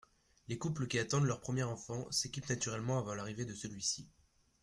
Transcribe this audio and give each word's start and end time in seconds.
Les 0.47 0.57
couples 0.57 0.87
qui 0.87 0.97
attendent 0.97 1.25
leur 1.27 1.41
premier 1.41 1.61
enfant 1.61 2.09
s’équipent 2.11 2.49
naturellement 2.49 2.97
avant 2.97 3.13
l’arrivée 3.13 3.45
de 3.45 3.53
celui-ci. 3.53 4.09